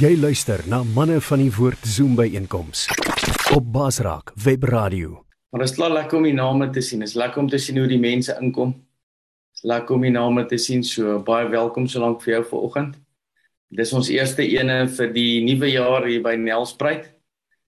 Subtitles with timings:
[0.00, 2.86] Jy luister na manne van die woord Zoom by einkoms
[3.52, 5.18] op Basraak Web Radio.
[5.52, 7.02] Maar dit is lekker om die name te sien.
[7.04, 8.70] Dit is lekker om te sien hoe die mense inkom.
[8.72, 10.80] Dit is lekker om die name te sien.
[10.88, 12.94] So baie welkom so lank vir jou vanoggend.
[13.76, 17.10] Dis ons eerste ene vir die nuwe jaar hier by Nelspruit.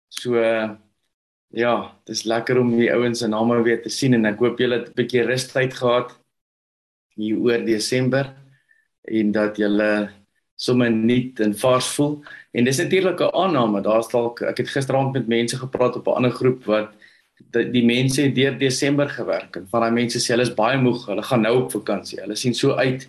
[0.08, 1.74] So ja,
[2.06, 4.80] dit is lekker om die ouens se name weer te sien en ek hoop julle
[4.80, 6.16] het 'n bietjie rustyd gehad
[7.12, 8.32] hier oor Desember
[9.04, 10.21] en dat julle
[10.62, 12.20] sommer nuut en vars voel.
[12.52, 13.80] En dis natuurlik 'n aanname.
[13.82, 16.92] Daar's dalk ek het gisteraand met mense gepraat op 'n ander groep wat
[17.50, 20.78] die, die mense het deur Desember gewerk en van daai mense sê hulle is baie
[20.78, 21.06] moeg.
[21.06, 22.20] Hulle gaan nou op vakansie.
[22.20, 23.08] Hulle sien so uit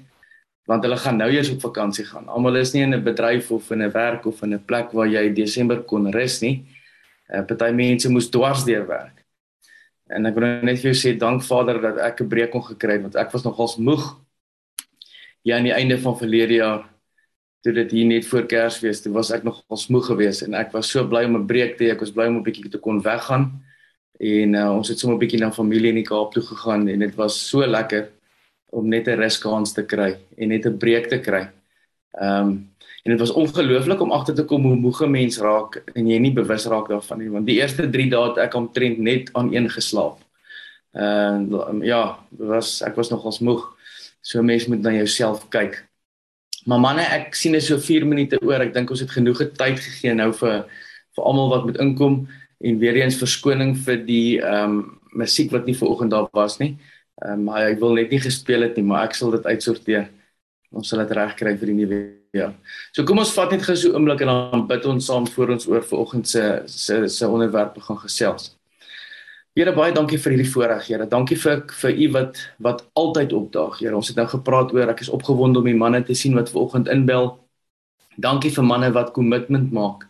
[0.66, 2.28] want hulle gaan nou eers op vakansie gaan.
[2.28, 5.08] Almal is nie in 'n bedryf of in 'n werk of in 'n plek waar
[5.08, 6.66] jy Desember kon rus nie.
[7.30, 9.26] Uh, party mense moes dwars deur werk.
[10.08, 12.94] En ek wil net vir jou sê dank Vader dat ek 'n breek kon gekry
[12.94, 14.20] het want ek was nogals moeg.
[15.44, 16.93] Ja aan die einde van verlede jaar
[17.64, 20.90] toe dit hier net voor Kersfees, toe was ek nog moeg geweest en ek was
[20.92, 21.92] so bly om 'n breek te hê.
[21.96, 23.64] Ek was bly om 'n bietjie te kon weggaan.
[24.20, 27.00] En uh, ons het sommer 'n bietjie na familie in die Kaap toe gegaan en
[27.00, 28.10] dit was so lekker
[28.72, 31.50] om net 'n ruskans te kry en net 'n breek te kry.
[32.20, 32.70] Ehm um,
[33.04, 36.18] en dit was ongelooflik om agter te kom hoe moeg 'n mens raak en jy
[36.20, 39.54] nie bewus raak daarvan nie want die eerste 3 dae het ek omtrent net aan
[39.54, 40.20] een geslaap.
[40.94, 43.76] Ehm uh, ja, was ek was nogals moeg.
[44.22, 45.88] So mense moet na jouself kyk.
[46.66, 48.62] Maar manne, ek sien dit so 4 minute oor.
[48.64, 50.64] Ek dink ons het genoeg tyd gegee nou vir
[51.14, 52.16] vir almal wat moet inkom
[52.66, 56.74] en weer eens verskoning vir die ehm um, musiek wat nie vanoggend daar was nie.
[57.22, 60.10] Ehm um, maar ek wil net nie gespeel het nie, maar ek sal dit uitsorteer.
[60.74, 62.00] Ons sal dit regkry vir die nuwe
[62.34, 62.56] jaar.
[62.96, 65.54] So kom ons vat net gou so 'n oomblik en dan bid ons saam voor
[65.54, 68.56] ons oor vanoggend se se se onderwerpe gaan gesels.
[69.54, 71.06] Here baie dankie vir hierdie voorreg, Here.
[71.06, 73.94] Dankie vir vir u wat wat altyd opdaag, Here.
[73.94, 76.88] Ons het nou gepraat oor ek is opgewonde om die manne te sien wat vanoggend
[76.90, 77.36] inbel.
[78.18, 80.08] Dankie vir manne wat kommitment maak.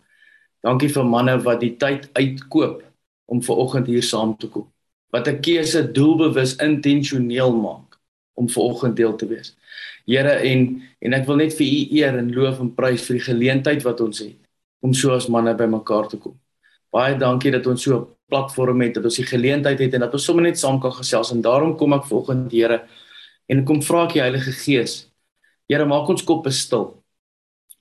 [0.64, 2.80] Dankie vir manne wat die tyd uitkoop
[3.28, 4.64] om vanoggend hier saam te kom.
[5.12, 8.00] Wat 'n keuse doelbewus intentioneel maak
[8.40, 9.52] om vanoggend deel te wees.
[10.06, 13.28] Here en en ek wil net vir u eer en loof en prys vir die
[13.28, 14.40] geleentheid wat ons het
[14.80, 16.40] om so as manne bymekaar te kom.
[16.94, 20.12] Baie dankie dat ons so 'n platform het, dat ons die geleentheid het en dat
[20.12, 22.86] ons sommer net saam kan gesels en daarom kom ek volgende Here
[23.48, 25.10] en kom vra ek die Heilige Gees.
[25.68, 27.02] Here, maak ons koppe stil.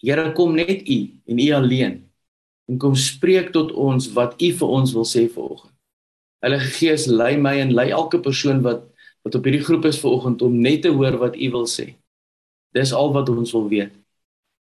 [0.01, 2.09] Here, kom net U en U alleen
[2.67, 5.71] en kom spreek tot ons wat U vir ons wil sê vanoggend.
[6.41, 8.89] Heilige Gees, lei my en lei elke persoon wat
[9.23, 11.95] wat op hierdie groep is vanoggend om net te hoor wat U wil sê.
[12.75, 13.93] Dis al wat ons wil weet.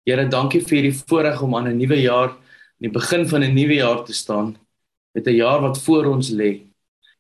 [0.07, 2.35] Here, dankie vir hierdie voorreg om aan 'n nuwe jaar
[2.79, 4.57] in die begin van 'n nuwe jaar te staan
[5.15, 6.67] met 'n jaar wat voor ons lê.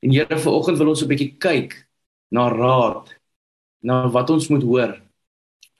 [0.01, 1.89] En Here, vanoggend wil ons 'n bietjie kyk
[2.31, 3.21] na raad,
[3.83, 5.03] na wat ons moet hoor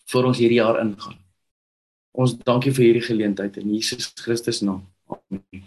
[0.05, 1.19] voor ons hierdie jaar ingaan.
[2.11, 4.89] Ons dankie vir hierdie geleentheid in Jesus Christus naam.
[5.07, 5.65] Amen.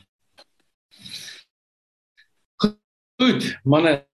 [3.22, 4.08] Goed, manne,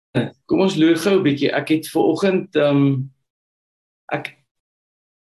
[0.45, 1.51] kom ons loer gou 'n bietjie.
[1.51, 3.11] Ek het vanoggend ehm um,
[4.11, 4.37] ek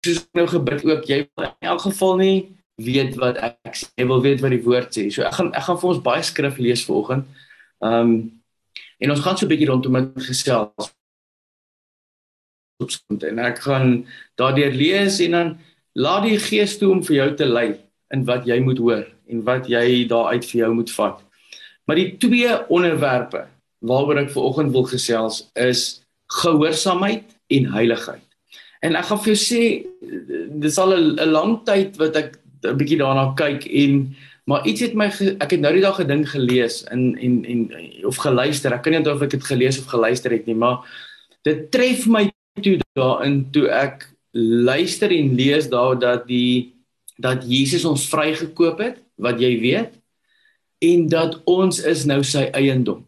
[0.05, 4.21] soos nou gebid ook, jy wil in elk geval nie weet wat ek sê, wil
[4.23, 5.09] weet wat die woord sê.
[5.13, 7.27] So ek gaan ek gaan vir ons baie skrif lees vanoggend.
[7.83, 8.13] Ehm um,
[8.99, 10.91] en ons gaan so 'n bietjie rondom dit gesels.
[13.27, 15.49] En ek gaan daardeur lees en dan
[15.93, 17.69] laat die Gees toe om vir jou te lei
[18.13, 21.23] in wat jy moet hoor en wat jy daaruit vir jou moet vat.
[21.85, 23.47] Maar die twee onderwerpe
[23.79, 26.01] waaroor ek vanoggend wil gesels is
[26.41, 27.23] gehoorsaamheid
[27.55, 28.25] en heiligheid.
[28.83, 29.63] En ek gaan vir jou sê
[30.63, 34.15] dis al 'n lang tyd wat ek 'n bietjie daarna kyk en
[34.49, 35.05] maar iets het my
[35.39, 37.59] ek het nou die dag gedink gelees in en en
[38.05, 38.73] of geluister.
[38.73, 40.81] Ek kan nie onthou of ek dit gelees of geluister het nie, maar
[41.45, 42.31] dit tref my
[42.61, 46.73] toe daarin toe ek luister en lees daar dat die
[47.19, 49.97] dat Jesus ons vrygekoop het, wat jy weet,
[50.79, 53.03] en dat ons is nou sy eiendom.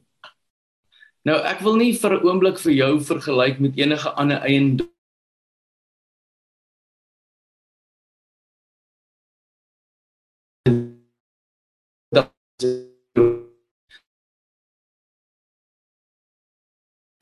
[1.24, 4.92] Nou ek wil nie vir 'n oomblik vir jou vergelyk met enige ander eiendom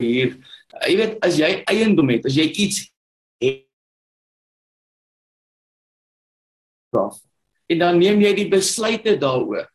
[0.00, 0.36] hier.
[0.86, 2.84] Jy weet as jy eiendom het, as jy iets
[3.44, 3.66] het
[7.70, 9.68] en dan neem jy die besluite daaroor.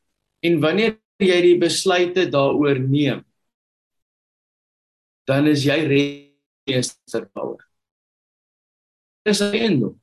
[0.44, 3.24] En wanneer jy die besluite daaroor neem,
[5.26, 7.64] dan is jy register daaroor.
[9.26, 9.96] Dis eiendom.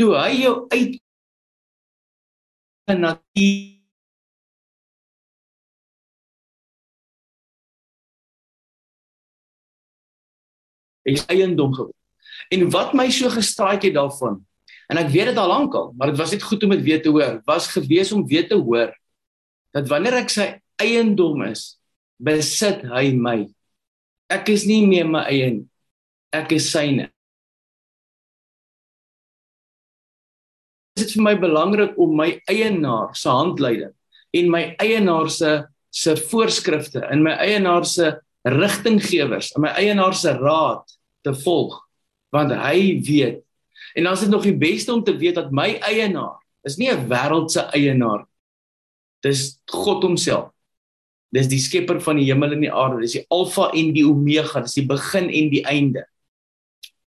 [0.00, 0.96] Toe hy jou uit
[2.96, 3.75] na die
[11.06, 11.94] is eiendom geword.
[12.52, 14.42] En wat my so gestraai het daarvan
[14.86, 17.10] En ek weet dit al lankal, maar dit was net goed om dit weer te
[17.10, 17.40] hoor.
[17.48, 18.94] Was gewees om weer te hoor
[19.74, 20.46] dat wanneer ek sy
[20.80, 21.76] eiendom is,
[22.22, 23.42] besit hy my.
[24.32, 25.66] Ek is nie meer my eie nie.
[26.34, 27.10] Ek is syne.
[30.96, 33.92] Dit is vir my belangrik om my eienaar se handleiding
[34.36, 35.58] en my eienaar se
[35.96, 38.10] se voorskrifte en my eienaar se
[38.44, 40.95] rigtinggewers en my eienaar se raad
[41.26, 41.82] te volg
[42.34, 43.42] want hy weet.
[43.96, 46.36] En dan is dit nog die beste om te weet dat my eienaar
[46.66, 48.26] is nie 'n wêreldse eienaar.
[49.22, 50.50] Dis God homself.
[51.32, 53.00] Dis die skepper van die hemel en die aarde.
[53.00, 54.60] Dis die alfa en die omega.
[54.60, 56.06] Dis die begin en die einde.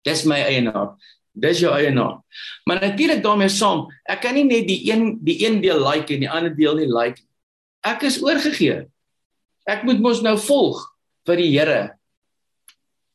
[0.04, 0.96] Dis my eienaar.
[1.34, 2.22] Dis jou eienaar.
[2.66, 6.20] Maar natuurlik daarmee saam ek kan nie net die een die een deel like en
[6.20, 7.22] die ander deel nie like
[7.86, 8.86] ek is oorgegee.
[9.68, 10.82] Ek moet mos nou volg
[11.28, 11.98] vir die Here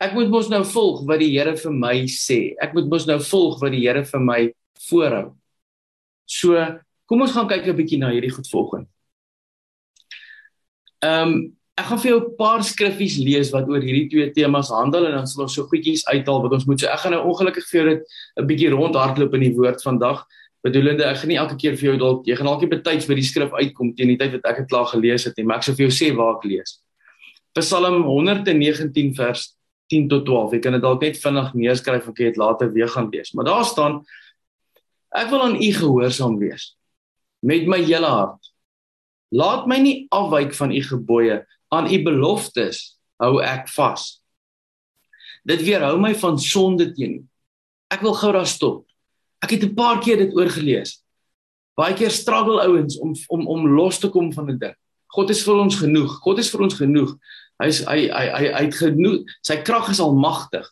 [0.03, 2.41] ek moet mos nou volg wat die Here vir my sê.
[2.63, 4.41] Ek moet mos nou volg wat die Here vir my
[4.89, 5.27] voorhou.
[6.27, 6.59] So,
[7.07, 8.89] kom ons gaan kyk 'n bietjie na hierdie goed volgende.
[11.03, 14.69] Ehm um, ek gaan vir jou 'n paar skriffies lees wat oor hierdie twee temas
[14.71, 17.23] handel en dan sal ons so goedjies uithaal wat ons moet so ek gaan nou
[17.33, 18.03] ongelukkig vir jou dit
[18.39, 20.27] 'n bietjie rondhardloop in die woord vandag.
[20.63, 23.15] Bedoelende ek gaan nie elke keer vir jou dalk jy gaan dalk nie betyds by
[23.15, 25.65] die skrif uitkom teen die tyd wat ek dit klaar gelees het nie, maar ek
[25.65, 26.79] sou vir jou sê waar ek lees.
[27.55, 29.57] Psalm 119 vers
[29.93, 30.57] 10 tot 12.
[30.57, 33.33] Jy kan dit dalk net vinnig neerskryf of jy dit later weer gaan lees.
[33.37, 34.01] Maar daar staan
[35.13, 36.73] ek wil aan u gehoorsaam wees
[37.45, 38.53] met my hele hart.
[39.33, 41.43] Laat my nie afwyk van u gebooie,
[41.73, 42.83] aan u beloftes
[43.23, 44.23] hou ek vas.
[45.49, 47.23] Dit weerhou my van sonde teen u.
[47.93, 48.85] Ek wil gou daar stop.
[49.43, 51.03] Ek het 'n paar keer dit oorgelees.
[51.77, 54.77] Baie keer struggle ouens om om om los te kom van 'n ding.
[55.13, 56.21] God is vir ons genoeg.
[56.23, 57.17] God is vir ons genoeg.
[57.61, 59.27] Hy's hy hy hy hy het genoeg.
[59.43, 60.67] Sy krag is almagtig.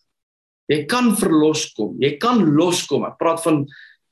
[0.70, 1.96] Jy kan verlos kom.
[2.00, 3.04] Jy kan loskom.
[3.04, 3.64] Ek praat van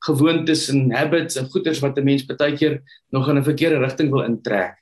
[0.07, 2.83] gewoontes en habits en goeders wat 'n mens baie keer
[3.13, 4.75] nog in 'n verkeerde rigting wil intrek.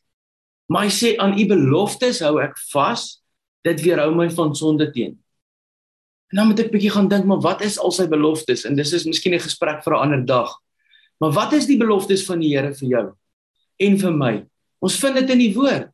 [0.68, 3.22] Maar hy sê aan u beloftes hou ek vas.
[3.64, 5.18] Dit weerhou my van sonde teen.
[6.30, 8.64] En dan moet ek bietjie gaan dink, maar wat is al sy beloftes?
[8.64, 10.50] En dis is miskien 'n gesprek vir 'n ander dag.
[11.20, 13.06] Maar wat is die beloftes van die Here vir jou
[13.78, 14.46] en vir my?
[14.80, 15.90] Ons vind dit in die woord.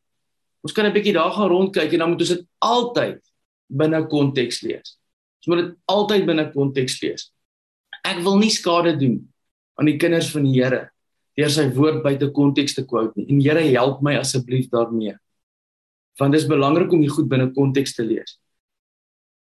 [0.63, 3.21] Ons kan 'n bietjie daar gaan rondkyk en dan moet ons dit altyd
[3.67, 4.99] binne konteks lees.
[5.41, 7.33] Ons moet dit altyd binne konteks lees.
[8.05, 9.29] Ek wil nie skade doen
[9.79, 10.91] aan die kinders van die Here
[11.39, 13.27] deur sy woord buite konteks te quote nie.
[13.33, 15.17] En Here help my asseblief daarmee.
[16.21, 18.39] Want dit is belangrik om die goed binne konteks te lees.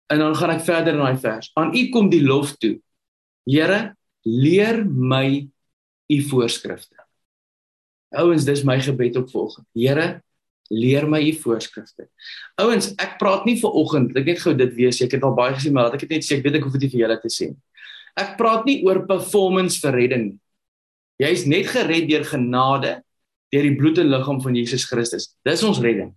[0.09, 1.51] En dan gaan ek verder in daai vers.
[1.57, 2.79] Aan U kom die lof toe.
[3.49, 3.95] Here,
[4.25, 5.49] leer my
[6.13, 6.97] U voorskrifte.
[8.17, 9.69] Ouens, dis my gebed op volgende.
[9.77, 10.23] Here,
[10.73, 12.09] leer my u voorskrifte.
[12.61, 15.55] Ouens, ek praat nie vir oggend, ek net gou dit weet, ek het al baie
[15.57, 17.33] gesien, maar laat ek dit net sê, ek weet ek hoef dit vir julle te
[17.33, 17.51] sê.
[18.19, 20.39] Ek praat nie oor performance vir redding nie.
[21.23, 22.97] Jy's net gered deur genade
[23.53, 25.29] deur die bloed en liggaam van Jesus Christus.
[25.47, 26.15] Dis ons redding.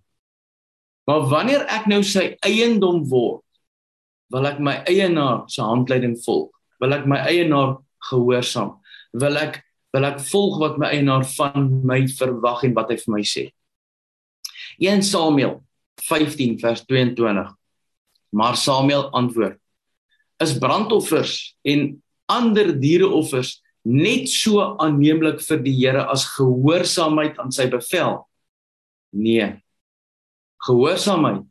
[1.06, 3.44] Maar wanneer ek nou sy eiendom word,
[4.34, 6.50] wil ek my eienaar se handleiding volg.
[6.82, 7.76] Wil ek my eienaar
[8.08, 8.74] gehoorsaam.
[9.14, 9.60] Wil ek
[9.94, 13.46] wil ek volg wat my eienaar van my verwag en wat hy vir my sê.
[14.78, 15.60] 1 Samuel
[16.02, 17.54] 15 vers 22.
[18.28, 19.58] Maar Samuel antwoord:
[20.42, 27.68] Is brandoffers en ander diereoffers net so aanneemlik vir die Here as gehoorsaamheid aan sy
[27.72, 28.24] bevel?
[29.16, 29.52] Nee.
[30.66, 31.46] Gehoorsaamheid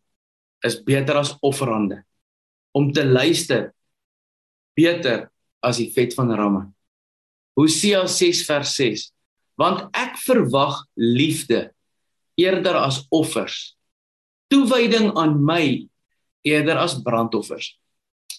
[0.65, 2.03] is beter as offerande.
[2.75, 3.71] Om te luister
[4.75, 5.29] beter
[5.63, 6.65] as die vet van ramme.
[7.55, 9.05] Hosea 6 vers 6.
[9.55, 11.71] Want ek verwag liefde
[12.39, 13.75] eerder as offers.
[14.51, 15.87] Toewyding aan my
[16.45, 17.73] eerder as brandoffers.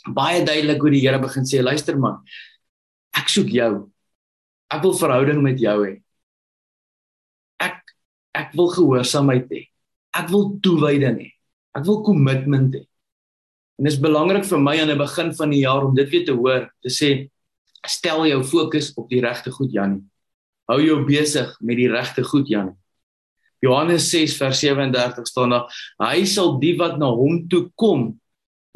[0.06, 2.20] Baie duidelik hoe die Here begin sê, luister man,
[3.16, 3.70] ek soek jou.
[4.70, 5.94] Ek wil verhouding met jou hê.
[7.62, 7.80] Ek
[8.36, 9.62] ek wil gehoorsaamheid hê.
[10.16, 11.30] Ek wil toewyding hê.
[11.76, 12.84] Ek wil kommitment hê.
[13.76, 16.24] En dit is belangrik vir my aan die begin van die jaar om dit weer
[16.24, 17.10] te hoor, te sê
[17.86, 20.02] stel jou fokus op die regte goed Janie.
[20.70, 22.74] Hou jou besig met die regte goed Janie.
[23.66, 28.12] Johannes 6 vers 37 staan daar: Hy sal die wat na hom toe kom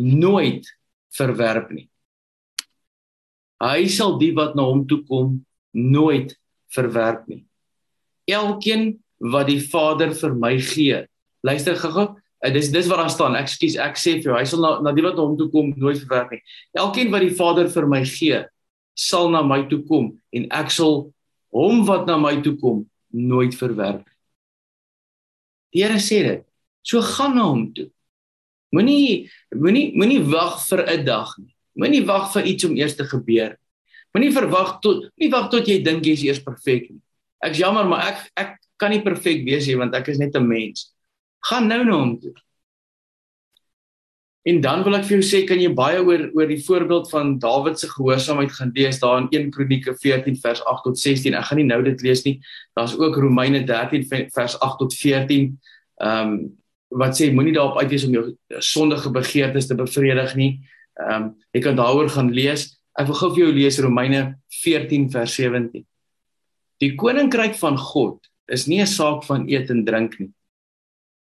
[0.01, 0.67] nooit
[1.15, 1.87] verwerp nie.
[3.61, 5.39] Hy sal die wat na hom toe kom
[5.77, 6.33] nooit
[6.75, 7.45] verwerp nie.
[8.31, 11.05] Elkeen wat die Vader vir my gee.
[11.45, 12.15] Luister gou-gou.
[12.41, 13.37] Eh, dis dis wat daar staan.
[13.37, 15.75] Ekskuus, ek sê vir jou, hy sal na, na die wat na hom toe kom
[15.77, 16.41] nooit verwerp nie.
[16.79, 18.41] Elkeen wat die Vader vir my gee,
[18.97, 21.11] sal na my toe kom en ek sal
[21.53, 24.07] hom wat na my toe kom nooit verwerp.
[25.75, 26.45] Die Here sê dit.
[26.83, 27.91] So gaan na hom toe.
[28.75, 31.55] Moenie moenie moenie wag vir 'n dag nie.
[31.77, 33.57] Moenie wag vir iets om eers te gebeur.
[34.15, 37.03] Moenie verwag tot nie wag tot jy dink jy's eers perfek nie.
[37.43, 40.47] Ek's jammer, maar ek ek kan nie perfek wees nie want ek is net 'n
[40.47, 40.93] mens.
[41.45, 42.35] Gaan nou na hom toe.
[44.43, 47.35] En dan wil ek vir jou sê kan jy baie oor oor die voorbeeld van
[47.43, 51.37] Dawid se gehoorsaamheid gaan lees daar in 1 Kronieke 14 vers 8 tot 16.
[51.37, 52.39] Ek gaan nie nou dit lees nie.
[52.79, 55.53] Daar's ook Romeine 13 vers 8 tot 14.
[56.01, 56.41] Ehm um,
[56.91, 58.23] wat sê moenie daarop uit wees om jou
[58.59, 60.51] sondige begeertes te bevredig nie.
[60.97, 62.81] Ehm um, jy kan daaroor gaan lees.
[62.99, 64.23] Ek wil gou vir jou lees Romeine
[64.65, 65.85] 14 vers 17.
[66.81, 70.33] Die koninkryk van God is nie 'n saak van eet en drink nie,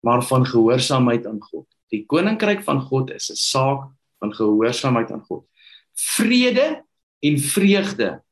[0.04, 1.66] maar van gehoorsaamheid aan God.
[1.95, 5.45] Die koninkryk van God is 'n saak van gehoorsaamheid aan God.
[5.95, 6.83] Vrede
[7.21, 8.23] en vreugde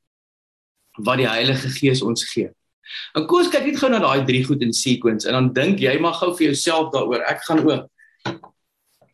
[0.99, 2.51] wat die Heilige Gees ons gee.
[3.15, 5.81] En kom ons kyk net gou na daai drie goed in sequence en dan dink
[5.81, 7.25] jy maar gou vir jouself daaroor.
[7.27, 7.89] Ek gaan ook.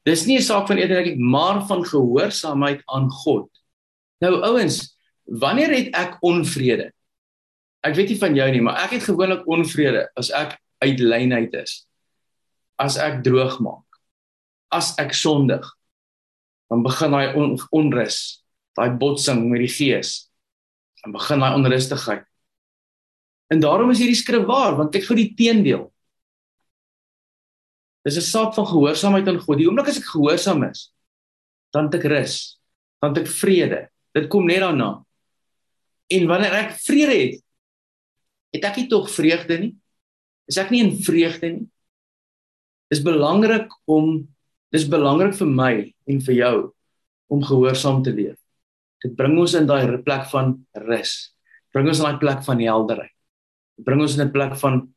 [0.04, 3.48] Dis nie 'n saak van eerder ek maar van gehoorsaamheid aan God.
[4.20, 6.92] Nou ouens, wanneer het ek onvrede?
[7.82, 11.54] Ek weet nie van jou nie, maar ek het gewoonlik onvrede as ek uit lynheid
[11.54, 11.86] is.
[12.76, 13.89] As ek droog maak
[14.70, 15.66] as ek sondig
[16.70, 18.42] dan begin daai on, onrus
[18.78, 20.30] daai botsing met die gees
[21.02, 22.26] dan begin daai onrustigheid.
[23.50, 25.88] En daarom is hierdie skrif waar want kyk gou die teendeel.
[28.06, 29.58] Dis 'n saak van gehoorsaamheid aan God.
[29.58, 30.92] Die oomblik as ek gehoorsaam is
[31.72, 32.58] dan het ek rus
[33.00, 33.88] dan het ek vrede.
[34.14, 35.04] Dit kom net daarna.
[36.10, 37.42] En wanneer ek vrede het
[38.52, 39.76] het ek nie tog vreugde nie.
[40.50, 41.66] Is ek nie in vreugde nie?
[42.90, 44.26] Is belangrik om
[44.70, 45.72] Dis belangrik vir my
[46.06, 46.56] en vir jou
[47.30, 48.38] om gehoorsaam te leef.
[49.02, 50.54] Dit bring ons in daai plek van
[50.86, 51.32] rus.
[51.74, 53.14] Bring ons in daai plek van helderheid.
[53.80, 54.88] Bring ons in 'n plek van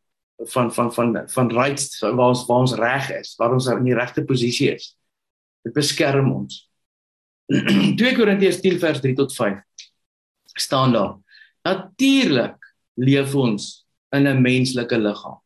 [0.50, 3.96] van van van van right waar ons waar ons reg is, waar ons in die
[3.96, 4.96] regte posisie is.
[5.64, 6.70] Dit beskerm ons.
[7.98, 9.62] 2 Korintiërs 10 vers 3 tot 5
[10.58, 11.18] staan daar.
[11.64, 12.60] Natuurlik
[13.00, 15.40] leef ons in 'n menslike liggaam.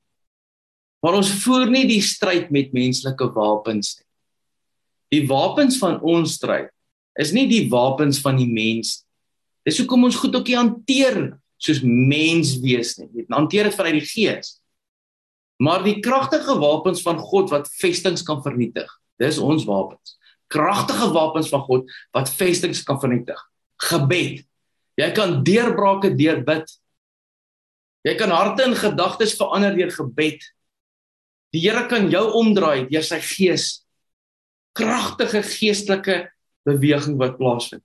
[1.01, 4.06] Maar ons voer nie die stryd met menslike wapens nie.
[5.13, 6.71] Die wapens van ons stryd
[7.17, 9.01] is nie die wapens van die mens.
[9.65, 11.19] Dis hoekom ons goed ook nie hanteer
[11.57, 13.09] soos mens wees nie.
[13.17, 14.57] Jy hanteer dit vanuit die gees.
[15.57, 18.89] Maar die kragtige wapens van God wat vestings kan vernietig.
[19.17, 20.13] Dis ons wapens.
[20.53, 23.39] Kragtige wapens van God wat vestings kan vernietig.
[23.89, 24.45] Gebed.
[24.97, 26.69] Jy kan deurbrake deur bid.
[28.05, 30.45] Jy kan harte en gedagtes verander deur gebed.
[31.55, 33.86] Die Here kan jou omdraai deur sy gees
[34.77, 36.17] kragtige geestelike
[36.67, 37.83] beweging wat plaasvind.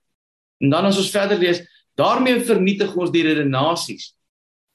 [0.63, 1.61] En dan as ons verder lees,
[1.99, 4.13] daarmee vernietig ons die redenasies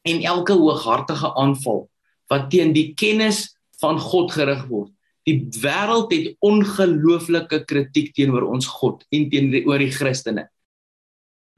[0.08, 1.87] en elke hooghartige aanval
[2.28, 3.46] wat teen die kennis
[3.80, 4.92] van God gerig word.
[5.28, 10.46] Die wêreld het ongelooflike kritiek teenoor ons God en teenoor die Christene.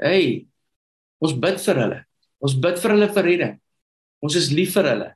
[0.00, 0.46] Hey,
[1.22, 2.00] ons bid vir hulle.
[2.40, 3.54] Ons bid vir hulle vir redding.
[4.24, 5.08] Ons is lief vir hulle.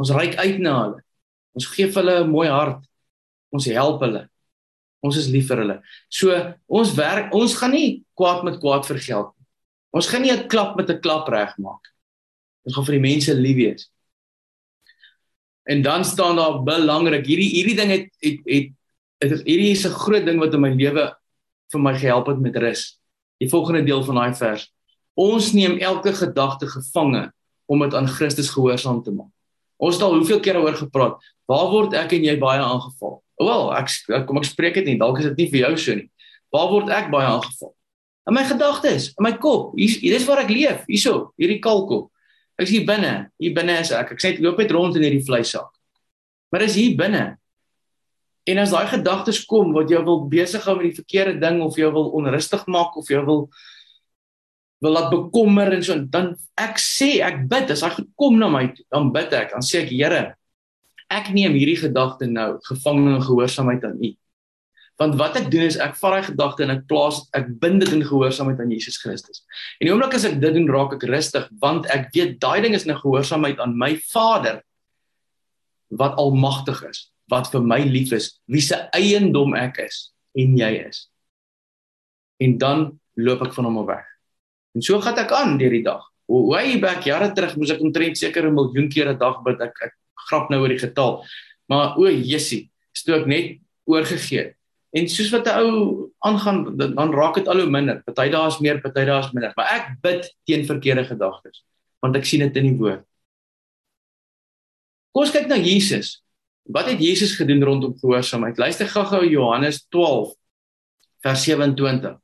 [0.00, 1.00] Ons reik uit na hulle.
[1.54, 2.82] Ons gee vir hulle 'n mooi hart.
[3.54, 4.28] Ons help hulle.
[5.04, 5.78] Ons is lief vir hulle.
[6.08, 6.34] So
[6.80, 9.46] ons werk, ons gaan nie kwaad met kwaad vergeld nie.
[9.94, 11.84] Ons gaan nie 'n klap met 'n klap regmaak.
[12.64, 13.90] Ons gaan vir die mense lief wees.
[15.64, 18.72] En dan staan daar belangrik, hierdie hierdie ding het het het,
[19.18, 21.14] het hierdie is 'n groot ding wat in my lewe
[21.72, 22.98] vir my gehelp het met rus.
[23.40, 24.72] Die volgende deel van daai vers.
[25.14, 27.32] Ons neem elke gedagte gevange
[27.66, 29.32] om dit aan Christus gehoorsaam te maak.
[29.76, 31.18] Ons het al hoeveel kere oor gepraat.
[31.46, 33.23] Waar word ek en jy baie aangeval?
[33.40, 36.10] Wel, ek kom ek spreek dit nie, dalk is dit nie vir jou so nie.
[36.54, 37.74] Waar word ek baie aangeval?
[38.24, 39.74] In my gedagtes, in my kop.
[39.76, 42.08] Hier hier is waar ek leef, hierso, hierdie kalkop.
[42.54, 43.14] Ek is hier binne.
[43.42, 44.14] Hier binne is ek.
[44.14, 45.66] Ek sê ek loop net rond in hierdie vleissak.
[46.54, 47.24] Maar dis hier binne.
[48.46, 51.76] En as daai gedagtes kom wat jou wil besig hou met die verkeerde ding of
[51.80, 53.48] jou wil onrustig maak of jou wil
[54.84, 58.66] wil laat bekommer en so dan ek sê ek bid as hy gekom na my
[58.92, 60.34] dan bid ek dan sê ek Here
[61.14, 64.10] ek neem hierdie gedagte nou gevang in gehoorsaamheid aan U.
[65.00, 67.90] Want wat ek doen is ek vat daai gedagte en ek plaas ek bind dit
[67.96, 69.42] in gehoorsaamheid aan Jesus Christus.
[69.80, 72.76] En die oomblik as ek dit doen, raak ek rustig want ek weet daai ding
[72.78, 74.62] is 'n gehoorsaamheid aan my Vader
[75.90, 80.86] wat almagtig is, wat vir my lief is, wie se eiendom ek is en jy
[80.86, 81.08] is.
[82.42, 84.06] En dan loop ek van hom af weg.
[84.74, 86.02] En so gaan ek aan deur die dag.
[86.26, 89.60] Way back jare terug moes ek omtrent seker 'n miljoen keer 'n dag bid.
[89.60, 89.92] Ek ek
[90.28, 91.22] grap nou oor die getal.
[91.70, 94.52] Maar o, Jessie, stook net oorgegee.
[94.94, 98.02] En soos wat 'n ou aangaan, dan raak dit al hoe minder.
[98.04, 99.52] Party dae is meer, party dae is minder.
[99.56, 101.64] Maar ek bid teen verkeerde gedagtes,
[102.00, 103.04] want ek sien dit in die woord.
[105.12, 106.22] Kom ons kyk na Jesus.
[106.64, 108.58] Wat het Jesus gedoen rondom gehoorsaamheid?
[108.58, 110.32] Luister gou-gou Johannes 12
[111.22, 112.16] vers 27.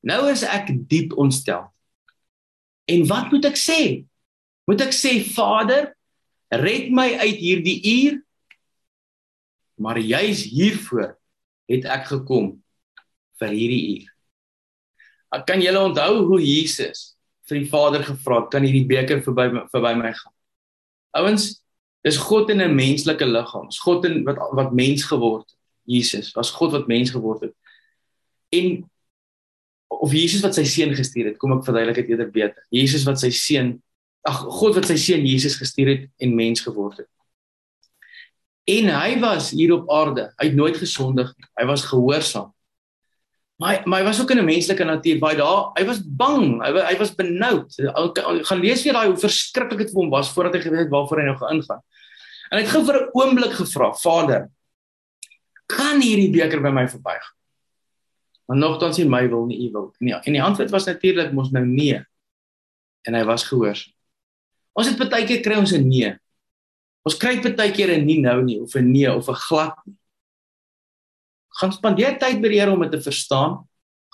[0.00, 1.68] Nou is ek diep ontstel.
[2.90, 4.04] En wat moet ek sê?
[4.66, 5.92] Moet ek sê Vader,
[6.60, 8.20] red my uit hierdie uur?
[9.80, 11.14] Maar juis hiervoor
[11.70, 12.52] het ek gekom
[13.40, 14.10] vir hierdie uur.
[15.48, 17.14] Kan julle onthou hoe Jesus
[17.48, 20.34] vir die Vader gevra het, kan hierdie beker verby verby my gaan?
[21.18, 21.48] Ouens,
[22.04, 23.68] dis God in 'n menslike liggaam.
[23.68, 25.58] Dis God in wat wat mens geword het.
[25.84, 27.54] Jesus was God wat mens geword het.
[28.52, 28.90] En
[29.88, 32.62] of Jesus wat sy seun gestuur het, kom ek verduidelik dit eerder beter.
[32.70, 33.82] Jesus wat sy seun
[34.28, 37.10] ag God wat sy seun Jesus gestuur het en mens geword het.
[38.70, 40.28] En hy was hier op aarde.
[40.38, 41.48] Hy het nooit gesondig nie.
[41.58, 42.52] Hy was gehoorsaam.
[43.62, 45.70] Maar maar hy was ook in 'n menslike natuur baie daar.
[45.74, 46.62] Hy was bang.
[46.62, 47.74] Hy hy was benoud.
[48.46, 51.18] Gaan lees weer daai hoe verskriklik dit vir hom was voordat hy geweet het waarvoor
[51.18, 51.82] hy nou gaan ingaan.
[52.50, 54.50] En hy het gou vir 'n oomblik gevra, Vader,
[55.66, 57.36] kan hierdie beker by my verbygaan?
[58.46, 59.94] Maar nogtans nie my wil nie, u wil.
[59.98, 62.04] Ja, en die antwoord was natuurlik mos nou nee.
[63.02, 63.94] En hy was gehoorsaam.
[64.72, 66.18] Ons het baie keer kry ons 'n nee.
[67.04, 69.96] Ons kry baie keer 'n nie nou nie of 'n nee of 'n glad nie
[71.58, 73.60] gaan spandeer tyd by die Here om dit te verstaan.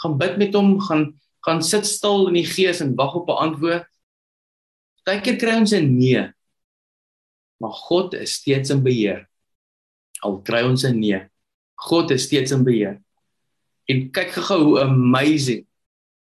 [0.03, 1.13] Gaan bid met hom, gaan
[1.47, 3.87] gaan sit stil in die gees en wag op 'n antwoord.
[5.05, 6.33] Partykeer kry ons 'n nee.
[7.61, 9.29] Maar God is steeds in beheer.
[10.21, 11.29] Al kry ons 'n nee.
[11.75, 13.01] God is steeds in beheer.
[13.89, 15.67] En kyk gou hoe amazing.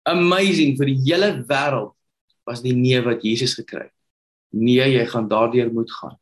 [0.04, 1.94] Amazing vir die hele wêreld
[2.46, 4.00] was die nee wat Jesus gekry het.
[4.51, 6.17] Nee, jy gaan daardeur moet gaan.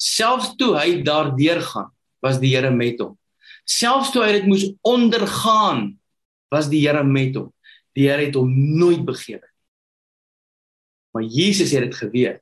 [0.00, 1.88] Selfs toe hy daardeur gaan,
[2.24, 3.16] was die Here met hom.
[3.68, 5.98] Selfs toe hy dit moes ondergaan,
[6.52, 7.50] was die Here met hom.
[7.96, 9.56] Die Here het hom nooit begewe nie.
[11.10, 12.38] Maar Jesus het dit geweet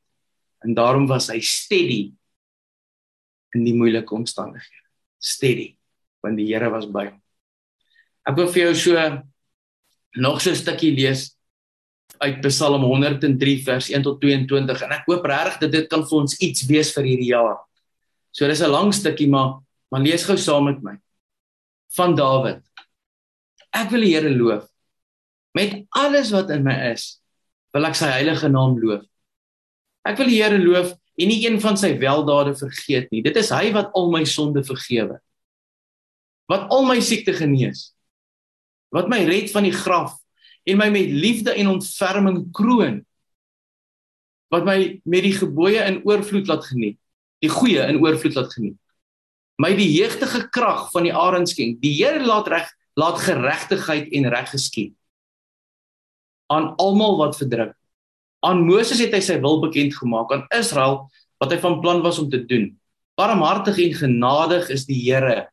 [0.60, 2.12] en daarom was hy steady
[3.56, 4.84] in die moeilike omstandighede.
[5.18, 5.78] Steady
[6.22, 7.20] want die Here was by hom.
[8.28, 9.08] Ek wil vir jou so
[10.18, 11.37] nog so 'n stukkie lees
[12.18, 16.18] uit Psalm 103 vers 1 tot 22 en ek hoop regtig dat dit kan vir
[16.18, 17.58] ons iets wees vir hierdie jaar.
[18.32, 20.98] So dis 'n lang stukkie maar maar lees gou saam met my
[21.96, 22.62] van Dawid.
[23.72, 24.68] Ek wil die Here loof
[25.54, 27.20] met alles wat in my is.
[27.72, 29.04] Wil ek sy heilige naam loof.
[30.04, 33.22] Ek wil die Here loof en nie een van sy weldade vergeet nie.
[33.22, 35.18] Dit is hy wat al my sonde vergewe.
[36.48, 37.92] Wat al my siekte genees.
[38.94, 40.16] Wat my red van die graf
[40.68, 43.00] en my met liefde en ontferming kroon.
[44.52, 46.98] Wat my met die gebooie in oorvloed laat geniet.
[47.44, 48.76] Die goeie in oorvloed laat geniet
[49.58, 51.80] my die jeugtige krag van die arend skenk.
[51.82, 54.94] Die Here laat reg laat geregtigheid en reg geskied
[56.48, 57.74] aan almal wat verdruk.
[58.40, 61.02] Aan Moses het hy sy wil bekend gemaak aan Israel
[61.42, 62.70] wat hy van plan was om te doen.
[63.20, 65.44] Barmhartig en genadig is die Here.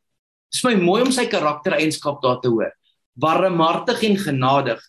[0.47, 2.71] Dit is my mooi om sy karaktereienskap daar te hoor.
[3.19, 4.79] Barmhartig en genadig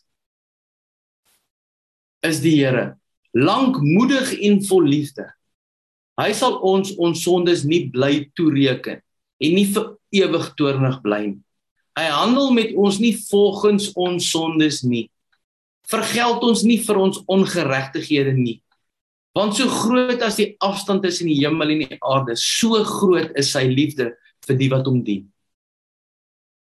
[2.25, 2.95] is die Here.
[3.37, 5.27] Lankmoedig en vol liefde.
[6.17, 9.03] Hy sal ons ons sondes nie bly toereken
[9.37, 11.43] en nie vir ewig toornig bly nie.
[11.97, 15.07] Hy handel met ons nie volgens ons sondes nie.
[15.89, 18.59] Vergeld ons nie vir ons ongeregtighede nie.
[19.37, 23.53] Want so groot as die afstand tussen die hemel en die aarde, so groot is
[23.53, 24.11] sy liefde
[24.47, 25.27] vir die wat hom dien.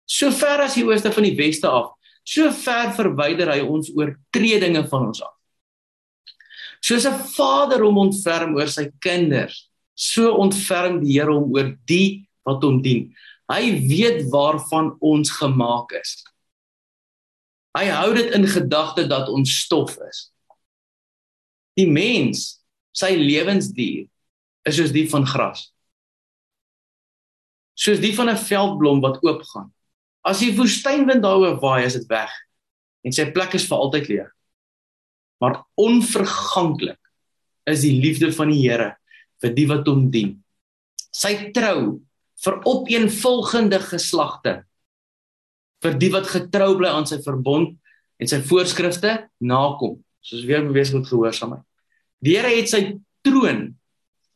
[0.09, 4.83] So ver as die ooste van die weste af, so ver verwyder hy ons oortredinge
[4.89, 5.35] van ons af.
[6.81, 12.27] Soos 'n vader hom ontferm oor sy kinders, so ontferm die Here hom oor die
[12.45, 13.13] wat hom dien.
[13.51, 16.23] Hy weet waarvan ons gemaak is.
[17.77, 20.31] Hy hou dit in gedagte dat ons stof is.
[21.79, 24.07] Die mens, sy lewensdier
[24.67, 25.69] is soos die van gras.
[27.75, 29.71] Soos die van 'n veldblom wat oopgaan.
[30.27, 32.31] As die woestynwind daaroor waai, is dit weg.
[33.05, 34.29] En sy plek is vir altyd leeg.
[35.41, 36.99] Maar onverganklik
[37.69, 38.91] is die liefde van die Here
[39.41, 40.35] vir die wat hom dien.
[41.09, 42.01] Sy trou
[42.41, 44.61] vir opeenvolgende geslagte
[45.81, 47.73] vir die wat getrou bly aan sy verbond
[48.21, 49.97] en sy voorskrifte nakom.
[50.21, 51.65] Soos weer bewees met gehoorsaamheid
[52.21, 52.81] die Here het sy
[53.25, 53.63] troon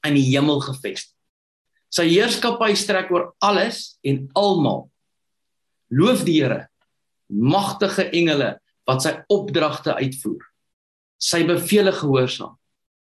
[0.06, 1.14] in die hemel gevestig
[1.94, 4.88] sy heerskappy strek oor alles en almal
[5.90, 6.68] loof die Here
[7.28, 10.44] magtige engele wat sy opdragte uitvoer
[11.18, 12.56] sy beveelings gehoorsaam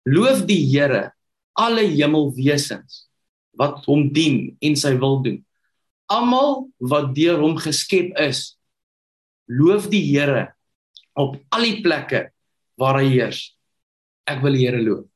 [0.09, 1.09] loof die Here
[1.59, 3.05] alle hemelwesens
[3.59, 5.41] wat hom dien en sy wil doen.
[6.09, 8.55] Almal wat deur hom geskep is,
[9.51, 10.53] loof die Here
[11.19, 12.29] op al die plekke
[12.79, 13.43] waar hy heers.
[14.29, 15.07] Ek wil die Here loof.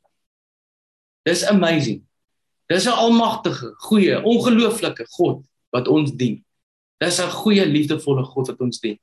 [1.23, 2.03] Dis amazing.
[2.67, 6.43] Dis 'n almagtige, goeie, ongelooflike God wat ons dien.
[7.03, 8.99] Dis 'n goeie, liefdevolle God wat ons dien.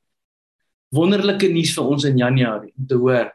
[0.91, 3.27] wonderlike nuus vir ons in Januarie om te hoor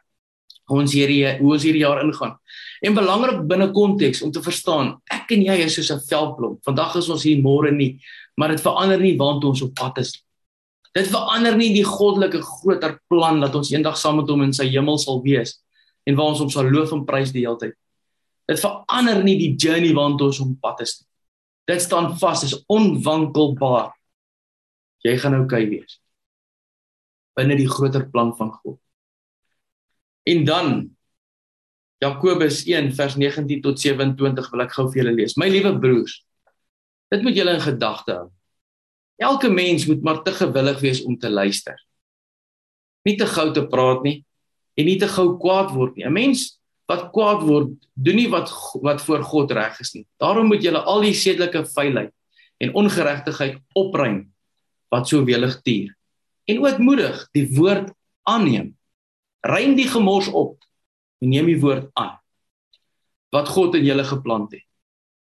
[0.72, 2.36] ons hierdie hoe ons hierdie jaar ingaan.
[2.84, 6.58] En belangrik binne konteks om te verstaan, ek en jy is soos 'n veldblom.
[6.64, 8.00] Vandag is ons hier môre nie,
[8.36, 10.22] maar dit verander nie waant ons op pad is.
[10.94, 14.64] Dit verander nie die goddelike groter plan dat ons eendag saam met hom in sy
[14.64, 15.60] hemel sal wees
[16.06, 17.74] en waar ons hom sal loof en prys die hele tyd.
[18.48, 21.04] Dit verander nie die journey waant ons op pad is.
[21.66, 23.92] Dit staan vas, is onwankelbaar.
[25.04, 26.00] Jy gaan oukei okay wees
[27.34, 28.78] binne die groter plan van God.
[30.30, 30.68] En dan
[32.02, 35.36] Jakobus 1 vers 19 tot 27 wil ek gou vir julle lees.
[35.40, 36.18] My liewe broers,
[37.12, 38.28] dit moet julle in gedagte hou.
[39.22, 41.78] Elke mens moet maar te gewillig wees om te luister.
[43.06, 44.18] Nie te gou te praat nie
[44.78, 46.06] en nie te gou kwaad word nie.
[46.06, 46.58] 'n Mens
[46.90, 48.50] wat kwaad word, doen nie wat
[48.82, 50.06] wat voor God reg is nie.
[50.18, 52.12] Daarom moet julle al die sedelike vuilheid
[52.58, 54.33] en ongeregtigheid opruim
[54.92, 55.92] wat so welig tuur.
[56.48, 57.92] En ootmoedig die woord
[58.28, 58.74] aanneem.
[59.44, 60.58] Ruim die gemors op
[61.20, 62.18] en neem die woord aan
[63.34, 64.62] wat God in julle geplant het.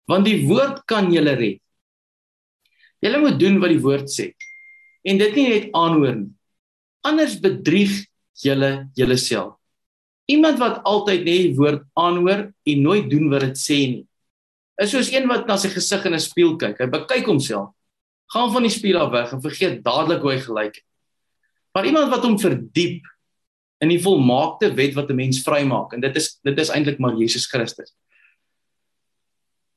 [0.08, 1.60] Want die woord kan julle red.
[3.04, 4.30] Julle moet doen wat die woord sê.
[5.04, 6.32] En dit nie net aanhoor nie.
[7.04, 8.06] Anders bedrieg
[8.44, 9.58] julle julleself.
[10.28, 14.04] Iemand wat altyd net die woord aanhoor en nooit doen wat dit sê nie,
[14.78, 16.80] is soos een wat na sy gesig in 'n spieël kyk.
[16.80, 17.72] Hy bekyk homself,
[18.34, 20.86] gaan van die spieël af weg en vergeet dadelik hoe hy gelyk het.
[21.76, 23.06] Maar iemand wat hom verdiep
[23.84, 27.16] in die volmaakte wet wat 'n mens vrymaak en dit is dit is eintlik maar
[27.16, 27.94] Jesus Christus.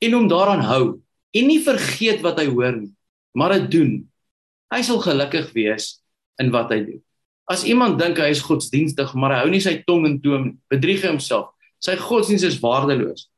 [0.00, 2.92] En hom daaraan hou en nie vergeet wat hy hoor nie,
[3.36, 3.92] maar dit doen.
[4.74, 6.00] Hy sal gelukkig wees
[6.40, 7.02] in wat hy doen.
[7.50, 11.02] As iemand dink hy is godsdienstig, maar hy hou nie sy tong in toom, bedrieg
[11.02, 11.50] hy homself.
[11.82, 13.28] Sy godsdienst is waardeloos.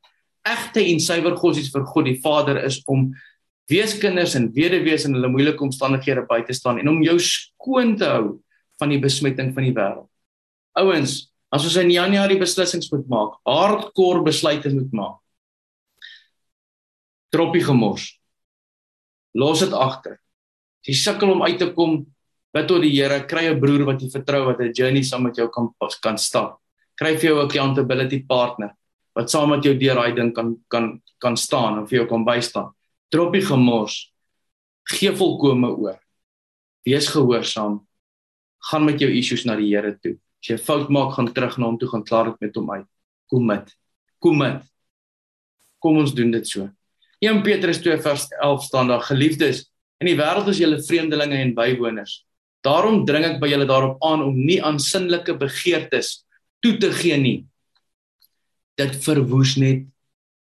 [0.45, 3.13] Egte en suiwer godsdienst vir God die Vader is om
[3.71, 8.09] weeskinders en weduwees in hulle moeilike omstandighede by te staan en om jou skoon te
[8.09, 8.25] hou
[8.81, 10.09] van die besmetting van die wêreld.
[10.81, 15.19] Ouens, as ons in Januarie beslissings moet maak, hardcore besluite moet maak.
[17.33, 18.09] Troppie gemors.
[19.39, 20.19] Los dit agter.
[20.85, 22.03] Jy sukkel om uit te kom,
[22.53, 25.37] bid tot die Here, kry 'n broer wat jy vertrou wat 'n journey saam met
[25.37, 25.71] jou kan
[26.03, 26.61] kan stap.
[26.97, 28.75] Kry vir jou 'n accountability partner
[29.15, 32.25] wat saam met jou deur daai ding kan kan kan staan en vir jou kan
[32.25, 32.73] bystaan.
[33.13, 34.09] Troppie gemors.
[34.89, 35.99] Gee volkome oor.
[36.87, 37.83] Wees gehoorsaam.
[38.71, 40.17] Gaan met jou issues na die Here toe.
[40.43, 42.87] As jy fout maak, gaan terug na hom toe, gaan klaar dit met hom uit.
[43.31, 43.75] Kom met.
[44.19, 44.65] Kom met.
[45.83, 46.71] Kom ons doen dit so.
[47.23, 49.67] 1 Petrus 2 vers 11 staan daar: Geliefdes,
[50.03, 52.23] in die wêreld is julle vreemdelinge en bywoners.
[52.65, 56.23] Daarom dring ek by julle daarop aan om nie aan sinnelike begeertes
[56.63, 57.39] toe te gee nie.
[58.79, 59.87] Dit verwoes net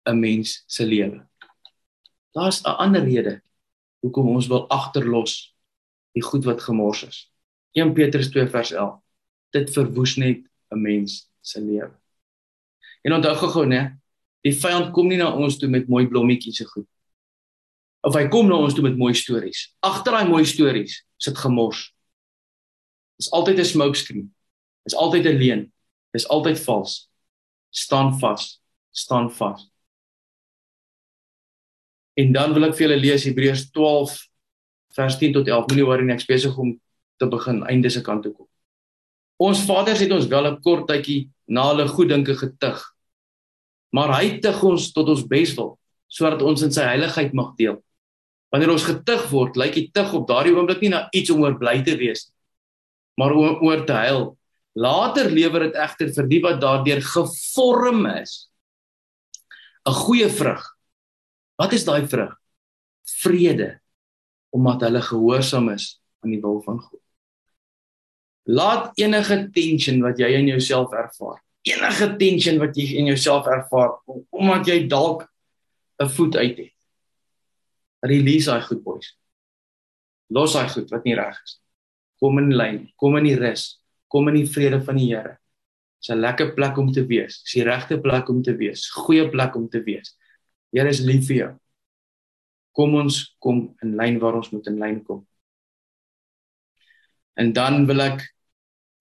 [0.05, 1.28] 'n mens se lewe.
[2.33, 3.41] Daar's 'n ander rede
[3.99, 5.55] hoekom ons wil agterlos
[6.13, 7.31] die goed wat gemors is.
[7.71, 9.01] 1 Petrus 2 vers 11
[9.51, 11.91] dit verwoes net 'n mens se lewe.
[13.01, 13.97] En onthou gou-gou, né?
[14.41, 16.87] Die vyand kom nie na ons toe met mooi blommetjies se goed.
[18.01, 19.75] Of hy kom na ons toe met mooi stories.
[19.79, 21.93] Agter daai mooi stories sit gemors.
[23.17, 24.35] Dis altyd 'n smokescreen.
[24.83, 25.73] Dis altyd 'n leuen.
[26.11, 27.09] Dis altyd vals.
[27.69, 28.61] Staan vas.
[28.91, 29.69] Staan vas.
[32.19, 34.15] En dan wil ek vir julle lees Hebreërs 12
[34.97, 35.67] vers 10 tot 11.
[35.69, 36.73] Moenie worry nie, ek besig om
[37.19, 38.47] te begin einde se kant toe kom.
[39.39, 42.79] Ons vaders het ons wel 'n kort tydjie na hulle goeddinke getug.
[43.95, 45.77] Maar hy tug ons tot ons beswil
[46.09, 47.77] sodat ons in sy heiligheid mag deel.
[48.51, 51.57] Wanneer ons getug word, lyk die tug op daardie oomblik nie na iets om oor
[51.57, 52.35] bly te wees nie,
[53.17, 54.37] maar om oor te huil.
[54.75, 58.49] Later lewer dit egter vir die wat daardeur gevorm is
[59.85, 60.78] 'n goeie vrug.
[61.59, 62.35] Wat is daai vrug?
[63.19, 63.79] Vrede
[64.49, 67.01] omdat hulle gehoorsaam is aan die wil van God.
[68.49, 73.99] Laat enige tension wat jy in jouself ervaar, enige tension wat jy in jouself ervaar
[74.07, 75.27] omdat jy dalk
[75.99, 76.75] 'n voet uit het.
[78.01, 79.17] Release daai goed boys.
[80.29, 81.59] Los daai goed wat nie reg is.
[82.19, 85.37] Kom in lyn, kom in die rus, kom in die vrede van die Here.
[85.99, 87.43] Dis 'n lekker plek om te wees.
[87.43, 88.89] Dis die regte plek om te wees.
[88.89, 90.15] Goeie plek om te wees.
[90.73, 91.51] Here is lief vir jou.
[92.77, 95.23] Kom ons kom in lyn waar ons moet in lyn kom.
[97.39, 98.25] En dan wil ek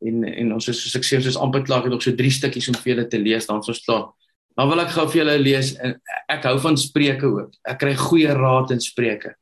[0.06, 2.78] en en ons is so suksesvol soos amper klaar het nog so drie stukkies om
[2.78, 4.08] vir julle te lees dan soos klaar.
[4.58, 5.94] Dan wil ek gou vir julle lees en
[6.30, 7.54] ek hou van spreuke ook.
[7.66, 9.34] Ek kry goeie raad in spreuke.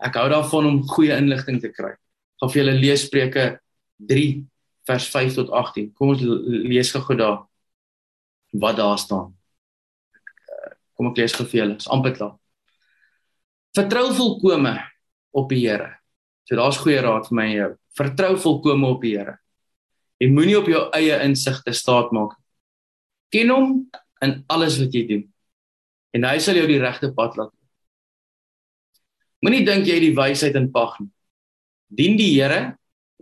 [0.00, 1.92] Ek hou daarvan om goeie inligting te kry.
[1.92, 3.44] Ek gaan vir julle lees Spreuke
[4.08, 4.28] 3
[4.88, 5.90] vers 5 tot 18.
[5.96, 7.42] Kom ons lees gou daar
[8.60, 9.34] wat daar staan.
[11.00, 11.78] Kom ek lees gou vir julle.
[11.80, 12.34] Dis amper klaar.
[13.72, 14.74] Vertrou volkome
[15.32, 15.94] op die Here.
[16.44, 17.70] So daar's goeie raad vir my en jou.
[17.96, 19.38] Vertrou volkome op die Here
[20.20, 22.34] Jy moenie op jou eie insig te staat maak.
[23.32, 23.70] Ken hom
[24.20, 25.22] in alles wat jy doen.
[26.12, 27.54] En hy sal jou die regte pad laat.
[29.40, 31.08] Moenie dink jy het die wysheid in pag nie.
[31.88, 32.74] Dien die Here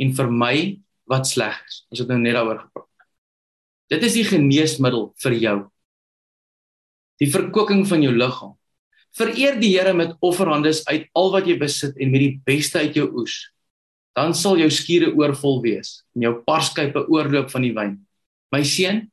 [0.02, 1.84] en vermy wat sleg is.
[1.92, 2.90] Ons het nou net daaroor gepraat.
[3.94, 5.58] Dit is die geneesmiddel vir jou.
[7.18, 8.54] Die verkoking van jou liggaam.
[9.18, 12.98] Vereer die Here met offerhandes uit al wat jy besit en met die beste uit
[12.98, 13.48] jou oes.
[14.14, 17.96] Dan sal jou skure oorvol wees en jou parskype oorloop van die wyn.
[18.54, 19.06] My seun,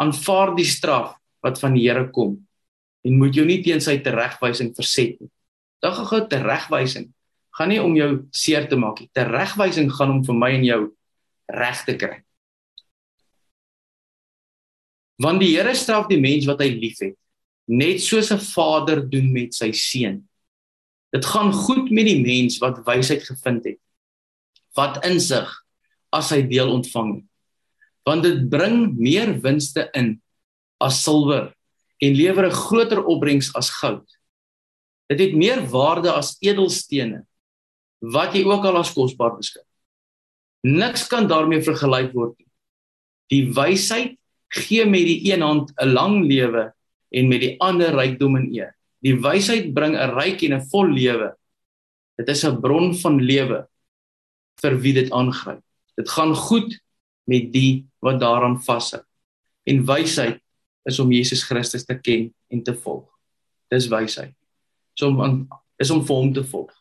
[0.00, 2.38] aanvaar die straf wat van die Here kom
[3.04, 5.30] en moet jou nie teen sy teregwysing verset nie.
[5.80, 7.08] Dan gaan gou teregwysing
[7.60, 9.10] gaan nie om jou seer te maak nie.
[9.16, 10.80] Teregwysing gaan om vir my en jou
[11.50, 12.20] reg te kry.
[15.20, 17.16] Want die Here straf die mens wat hy liefhet,
[17.68, 20.28] net soos 'n vader doen met sy seun.
[21.12, 23.80] Dit gaan goed met die mens wat wysheid gevind het,
[24.74, 25.48] wat insig
[26.12, 27.28] as hy deel ontvang het.
[28.06, 30.22] Want dit bring meer winste in
[30.80, 31.54] as silwer
[32.00, 34.08] en lewer 'n groter opbrengs as goud.
[35.08, 37.26] Dit het meer waarde as edelstene
[38.00, 39.64] wat jy ook al as kosbaar beskou.
[40.62, 42.48] Niks kan daarmee vergelyk word nie.
[43.28, 44.19] Die wysheid
[44.50, 46.72] gee met die een hand 'n lang lewe
[47.10, 48.76] en met die ander rykdom en eer.
[49.02, 51.36] Die wysheid bring 'n ryk en 'n vol lewe.
[52.18, 53.68] Dit is 'n bron van lewe
[54.60, 55.62] vir wie dit aangryp.
[55.96, 56.80] Dit gaan goed
[57.24, 59.02] met die wat daaraan vashou.
[59.64, 60.40] En wysheid
[60.84, 63.08] is om Jesus Christus te ken en te volg.
[63.68, 64.34] Dis wysheid.
[64.94, 66.72] So om is om vir hom te volg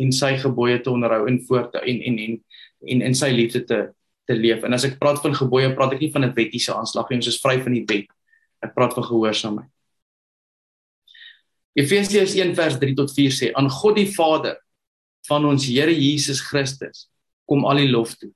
[0.00, 2.44] en sy gebooie te onderhou en voort te en en en
[2.92, 3.78] en in sy liefde te
[4.26, 4.64] te leef.
[4.66, 7.32] En as ek praat van gebooie, praat ek nie van 'n wettiese aanslag nie, ons
[7.32, 8.10] is vry van die wet.
[8.62, 9.70] Ek praat van gehoorsaamheid.
[11.76, 14.56] Efesiërs 1 vers 3 tot 4 sê: "Aan God die Vader
[15.28, 17.06] van ons Here Jesus Christus
[17.46, 18.32] kom al die lof toe.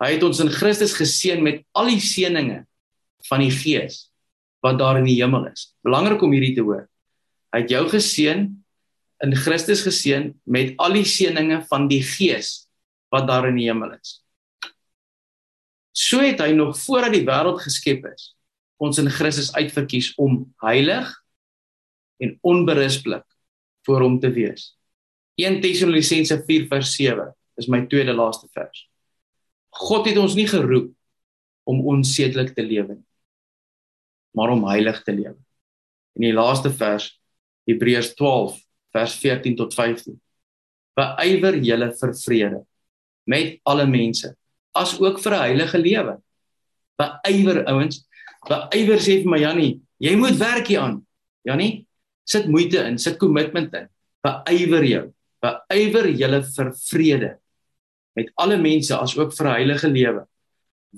[0.00, 2.64] Hy het ons in Christus geseën met al die seënings
[3.28, 4.06] van die Gees
[4.64, 5.70] wat daar in die hemel is.
[5.84, 6.86] Belangrik om hierdie te hoor.
[7.52, 8.46] Hy het jou geseën
[9.20, 12.70] in Christus geseën met al die seënings van die Gees
[13.12, 14.20] wat daar in die hemel is.
[16.00, 18.30] So het hy nog voordat die wêreld geskep is,
[18.80, 21.10] ons in Christus uitverkies om heilig
[22.24, 23.26] en onberispelik
[23.84, 24.70] voor hom te wees.
[25.40, 27.28] 1 Tessalonisense 4:7
[27.60, 28.86] is my tweede laaste vers.
[29.68, 30.88] God het ons nie geroep
[31.68, 33.08] om onsedelik te lewe nie,
[34.32, 35.38] maar om heilig te lewe.
[36.16, 37.12] In die laaste vers
[37.68, 38.56] Hebreërs 12
[38.92, 40.16] vers 14 tot 15.
[40.96, 42.64] Beywer julle vir vrede
[43.24, 44.32] met alle mense
[44.76, 46.14] as ook vir 'n heilige lewe.
[46.98, 48.06] Beywer ouens,
[48.48, 51.06] beywer sê vir my Jannie, jy moet werk hier aan.
[51.44, 51.86] Jannie,
[52.24, 53.88] sit moeite in, sit kommitment in.
[54.22, 55.12] Beywer jou.
[55.40, 57.38] Beywer julle vir vrede
[58.16, 60.26] met alle mense as ook vir 'n heilige lewe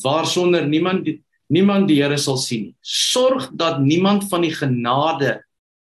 [0.03, 1.07] waarsonder niemand
[1.49, 2.77] niemand die Here sal sien nie.
[2.81, 5.45] Sorg dat niemand van die genade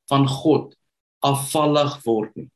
[0.09, 0.75] van God
[1.21, 2.49] afvallig word nie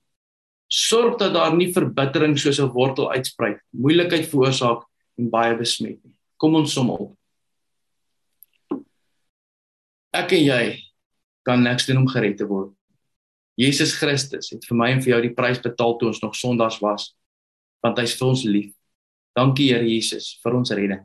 [0.68, 4.84] sorg dat daar nie verbittering soos 'n wortel uitsprei, moeilikheid veroorsaak
[5.18, 6.16] en baie besmet nie.
[6.38, 7.14] Kom ons som op.
[10.16, 10.64] Ek en jy
[11.48, 12.74] kan niks doen om gered te word.
[13.58, 16.78] Jesus Christus het vir my en vir jou die prys betaal toe ons nog sondaars
[16.84, 17.12] was,
[17.82, 18.74] want hy's vir ons lief.
[19.38, 21.04] Dankie Here Jesus vir ons redding.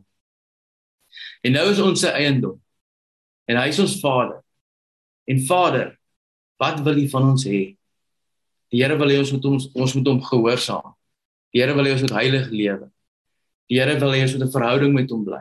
[1.45, 2.59] En nou is ons se eiendom.
[3.49, 4.41] En hy is ons Vader.
[5.29, 5.93] En Vader,
[6.61, 7.63] wat wil U van ons hê?
[8.73, 10.93] Die Here wil hê ons moet ons ons moet hom gehoorsaam.
[11.53, 12.92] Die Here wil hê ons moet heilig lewe.
[13.73, 15.41] Die Here wil hê ons moet 'n verhouding met hom bly.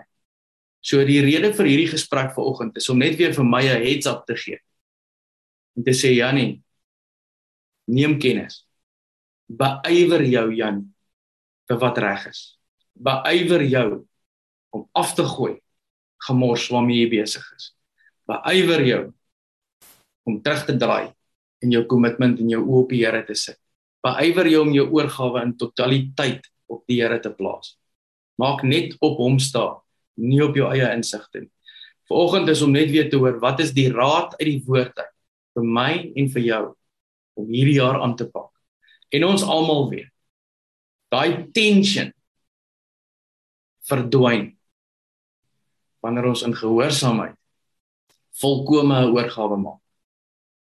[0.80, 4.08] So die rede vir hierdie gesprek vanoggend is om net weer vir my 'n heads
[4.08, 4.58] up te gee.
[5.76, 6.64] Om te sê Jannie,
[7.88, 8.66] neem kennis.
[9.50, 10.94] Beywer jou Jan
[11.68, 12.58] vir wat reg is.
[12.96, 14.08] Beywer jou
[14.72, 15.60] om af te gooi
[16.28, 17.76] gemors waarmee jy besig is.
[18.26, 19.14] Beywer jou
[20.24, 21.12] om terug te draai
[21.62, 23.60] en jou kommitment en jou oë op die Here te sit.
[24.02, 27.81] Beywer jou om jou oorgawe in totaliteit op die Here te plaas.
[28.42, 29.80] Maak net op hom staan,
[30.18, 31.52] nie op jou eie insigte nie.
[32.10, 35.14] Vanoggend is om net weer te hoor wat is die raad uit die woord uit
[35.56, 36.64] vir my en vir jou
[37.40, 38.50] om hierdie jaar aan te pak.
[39.12, 40.10] En ons almal weet
[41.12, 42.12] daai tension
[43.90, 44.46] verdwyn
[46.02, 47.36] wanneer ons in gehoorsaamheid
[48.42, 49.82] volkomme oorgawe maak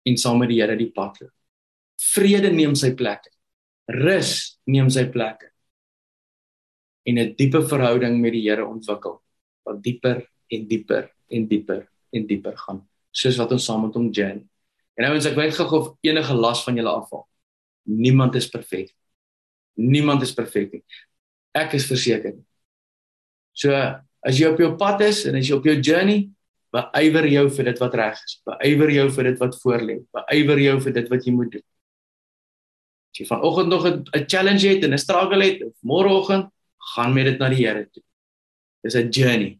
[0.08, 1.34] en saam met die Here die pad loop.
[2.13, 3.25] Vrede neem sy plek.
[3.91, 5.41] Rus neem sy plek.
[7.08, 9.22] En 'n diepe verhouding met die Here ontwikkel
[9.63, 14.12] wat dieper en dieper en dieper en dieper gaan, soos wat ons saam met hom
[14.12, 14.46] journey.
[14.98, 17.28] En nou as ek weet gou of enige las van julle afval.
[17.86, 18.93] Niemand is perfek.
[19.78, 20.84] Niemand is perfek nie.
[21.54, 22.34] Ek is verseker.
[23.54, 23.72] So
[24.26, 26.30] as jy op jou pad is en as jy op jou journey,
[26.74, 28.39] beywer jou vir dit wat reg is.
[28.46, 29.98] Beywer jou vir dit wat voorlê.
[30.17, 31.65] Beywer jou vir dit wat jy moet doen.
[33.13, 36.50] As jy vanoggend nog 'n challenge het en 'n struggle het, môreoggend,
[36.95, 38.04] gaan met dit na die Here toe.
[38.84, 39.60] Dis 'n journey.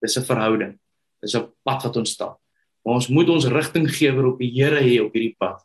[0.00, 0.78] Dis 'n verhouding.
[1.20, 2.40] Dis 'n pad wat ons stap.
[2.84, 5.62] Maar ons moet ons rigtinggewer op die Here hê op hierdie pad.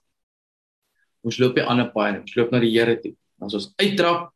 [1.21, 3.15] Ons loop nie ander paaie, ons loop na die Here toe.
[3.41, 4.32] As ons uittrap,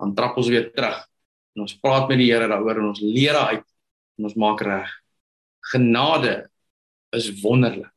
[0.00, 1.08] dan trap ons weer terug.
[1.54, 3.66] En ons praat met die Here daaroor en ons leer uit
[4.18, 4.88] en ons maak reg.
[5.72, 6.48] Genade
[7.12, 7.92] is wonderlik.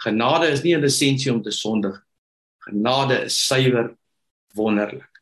[0.00, 2.02] Genade is nie 'n lisensie om te sondig.
[2.64, 3.96] Genade is suiwer
[4.54, 5.17] wonderlik.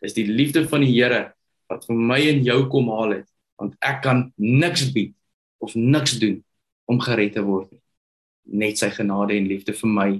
[0.00, 1.32] Dis die liefde van die Here
[1.70, 3.28] wat vir my en jou kom haal het,
[3.60, 5.14] want ek kan niks bied
[5.60, 6.40] of niks doen
[6.90, 7.82] om gered te word nie.
[8.64, 10.10] Net sy genade en liefde vir my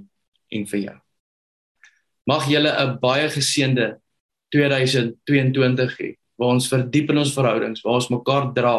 [0.55, 0.97] en vir jou.
[2.29, 3.99] Mag julle 'n baie geseënde
[4.55, 8.77] 2022 hê waar ons verdiep in ons verhoudings, waar ons mekaar dra,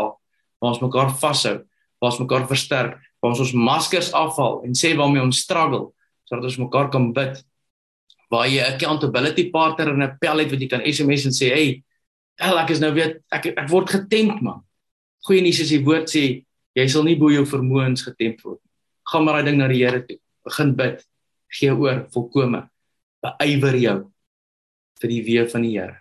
[0.60, 1.62] waar ons mekaar vashou,
[2.02, 5.92] waar ons mekaar versterk, waar ons ons maskers afhaal en sê waarmee ons struggle
[6.26, 7.44] sodat ons mekaar kan bid.
[8.32, 11.52] Waar jy 'n accountability partner in 'n pel het wat jy kan SMS en sê,
[11.52, 11.84] "Hey,
[12.40, 14.64] ek is nou weer ek ek word getemp man."
[15.28, 16.46] Goeie nuus is die woord sê
[16.78, 18.72] Jy sal nie bo jou vermoëns getemp word nie.
[19.12, 20.18] Gaan maar daai ding na die Here toe.
[20.48, 21.02] Begin bid.
[21.52, 22.62] Gee oor volkome.
[23.22, 23.98] Beywer jou
[25.02, 25.98] vir die weë van die Here.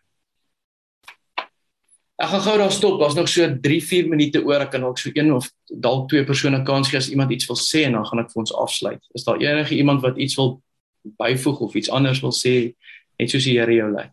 [2.20, 3.00] Ek gaan gou daar stop.
[3.00, 4.62] Daar's nog so 3-4 minute oor.
[4.62, 7.58] Ek kan dalk so een of dalk twee persone kans gee as iemand iets wil
[7.58, 9.02] sê en dan gaan ek vir ons afsluit.
[9.18, 10.60] Is daar enige iemand wat iets wil
[11.02, 12.74] byvoeg of iets anders wil sê
[13.18, 14.08] net soos die Here jou lei?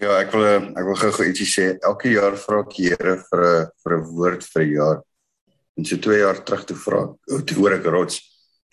[0.00, 0.44] Ja, ek wil
[0.76, 1.66] ek wil gou-gou ietsie sê.
[1.80, 4.98] Elke jaar vra ek die Here vir 'n vir 'n woord vir 'n jaar.
[5.76, 8.20] En so 2 jaar terug toe vra ek, toe hoor ek rots.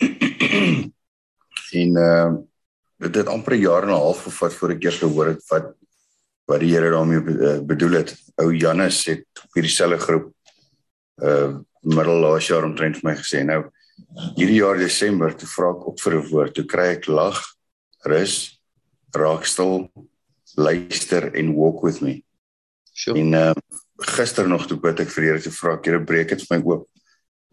[1.80, 2.42] en ehm uh,
[3.00, 5.74] dit het amper 'n jaar en 'n half gevat voor ek eers gehoor het wat
[6.46, 8.16] wat die Here daarmee uh, bedoel het.
[8.36, 10.32] Ou Janus het op hierdie selfe groep
[11.22, 13.60] uh middel laas jaar omtrent vir my gesê nou
[14.36, 16.54] hierdie jaar Desember toe vra ek op vir 'n woord.
[16.54, 17.40] Toe kry ek lag,
[18.04, 18.60] rus,
[19.12, 19.90] raak stil,
[20.56, 22.22] luister en walk with me.
[22.92, 23.18] Sure.
[23.18, 23.54] En uh
[23.96, 26.88] gister nog toe bid ek vir Here te vra, Here breek dit vir my oop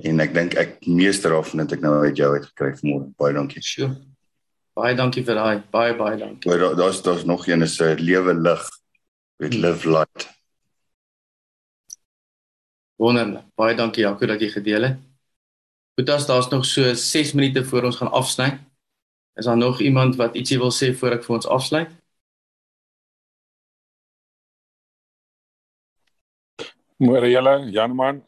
[0.01, 3.11] en ek dink ek meester daarvan het ek nou uit jou uit gekry vanmôre.
[3.21, 3.61] Baie dankie.
[3.61, 3.93] Sure.
[4.77, 5.63] Baie dankie vir daai.
[5.73, 6.49] Baie baie dankie.
[6.49, 8.69] Maar daar's daar's daar nog een is 'n uh, lewe lig
[9.37, 9.61] met hmm.
[9.61, 10.29] live light.
[12.97, 13.45] Wonderlik.
[13.55, 15.10] Baie dankie Jaco dat jy gedeel het.
[15.99, 18.59] Goed as daar's nog so 6 minute voor ons gaan afsny.
[19.35, 21.91] Is daar nog iemand wat ietsie wil sê voor ek vir ons afsluit?
[27.01, 28.21] Môre julle, Jan man.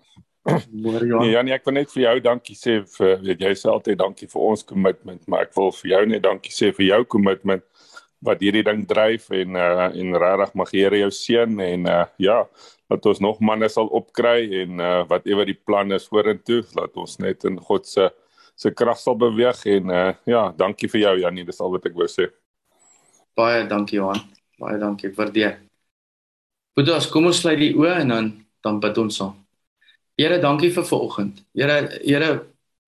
[0.71, 1.21] Môre Jan.
[1.21, 4.27] Nee, Janie, ek wil net vir jou dankie sê vir weet jy sê altyd dankie
[4.31, 7.63] vir ons kommitment, maar ek wil vir jou net dankie sê vir jou kommitment
[8.23, 12.05] wat hierdie ding dryf en uh en regtig mag die Here jou seën en uh
[12.21, 12.43] ja,
[12.89, 17.19] dat ons nog manne sal opkry en uh whatever die plan is vorentoe, laat ons
[17.19, 18.09] net in God se
[18.55, 21.99] se krag sal beweeg en uh ja, dankie vir jou Janie, dis al wat ek
[21.99, 22.29] wou sê.
[23.35, 24.21] Baie dankie Johan.
[24.61, 25.57] Baie dankie, waardeer.
[26.77, 28.31] Boetas, kom ons sluit die oë en dan
[28.63, 29.33] dan bid ons saam.
[30.17, 31.41] Here, dankie vir vanoggend.
[31.57, 32.29] Here, Here,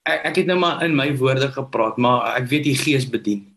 [0.06, 3.55] ek, ek het nou maar in my woorde gepraat, maar ek weet die Gees bedien.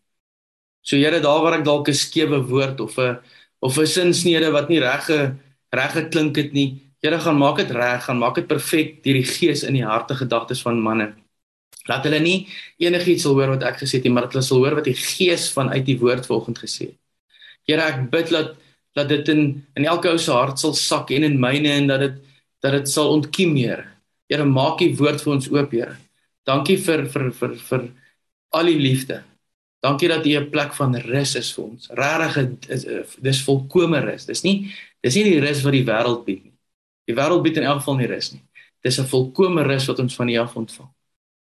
[0.88, 3.20] So Here, daar waar ek dalk 'n skewe woord of 'n
[3.61, 5.05] of 'n sinsnede wat nie reg
[5.70, 9.24] reg geklink het nie, Here, gaan maak dit reg, gaan maak dit perfek deur die
[9.24, 11.14] Gees in die harte gedagtes van manne.
[11.88, 12.48] Laat hulle nie
[12.79, 14.96] enigiets sal hoor wat ek gesê het nie, maar dat hulle sal hoor wat die
[14.96, 16.98] Gees vanuit die woord vanoggend gesê het.
[17.68, 18.57] Here, ek bid dat
[18.96, 22.01] dat dit in in elke ou se hart sal sak en in myne en dat
[22.01, 22.16] dit
[22.62, 23.85] dat dit sal ontkiem Here.
[24.29, 25.96] Here maak U woord vir ons oop Here.
[26.46, 27.90] Dankie vir vir vir vir
[28.53, 29.28] al die liefde.
[29.81, 31.88] Dankie dat U 'n plek van rus is vir ons.
[31.91, 32.85] Regtig is
[33.21, 34.27] dis volkomme rus.
[34.27, 36.53] Dis nie dis nie die rus wat die wêreld bied nie.
[37.07, 38.43] Die wêreld bied in elk geval nie rus nie.
[38.83, 40.88] Dis 'n volkomme rus wat ons van U af ontvang.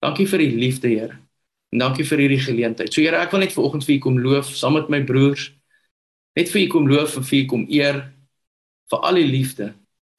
[0.01, 1.17] Dankie vir U liefde Here.
[1.71, 2.93] En dankie vir hierdie geleentheid.
[2.93, 5.53] So Here, ek wil net vanoggend vir U kom loof saam met my broers.
[6.35, 8.13] Net vir U kom loof en vir U kom eer
[8.89, 9.73] vir al die liefde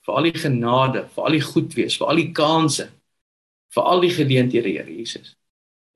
[0.08, 2.88] vir al die genade, vir al die goed wees, vir al die kansse,
[3.76, 5.34] vir al die geleenthede, Here Jesus.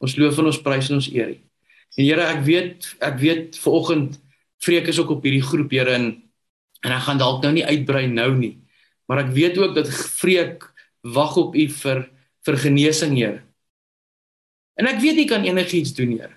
[0.03, 1.39] Ons loof en ons prys en ons eer U.
[1.97, 4.19] En Here, ek weet ek weet vanoggend
[4.63, 6.11] vreek is ook op hierdie groep, Here, en
[6.83, 8.57] en ek gaan dalk nou nie uitbrei nou nie,
[9.07, 10.65] maar ek weet ook dat vreek
[11.15, 12.09] wag op U vir
[12.43, 13.43] vir genesing, Here.
[14.81, 16.35] En ek weet U kan enigiets doen, Here.